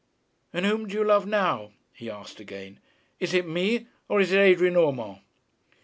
'And 0.51 0.65
whom 0.65 0.87
do 0.87 0.97
you 0.97 1.03
love 1.03 1.27
now?' 1.27 1.73
he 1.93 2.09
asked 2.09 2.39
again. 2.39 2.79
'Is 3.19 3.35
it 3.35 3.47
me, 3.47 3.85
or 4.09 4.19
is 4.19 4.31
it 4.31 4.39
Adrian 4.39 4.75
Urmand?' 4.75 5.19